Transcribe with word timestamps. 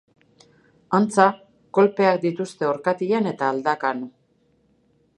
Antza, 0.99 1.27
kolpeak 1.79 2.19
dituzte 2.25 2.69
orkatilan 2.71 3.33
eta 3.37 3.55
aldakan. 3.55 4.07